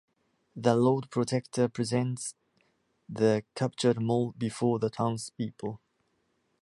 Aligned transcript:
The 0.55 0.75
Lord 0.75 1.11
Protector 1.11 1.69
presents 1.69 2.33
the 3.07 3.43
captured 3.53 4.01
Moll 4.01 4.31
before 4.35 4.79
the 4.79 4.89
townspeople. 4.89 5.79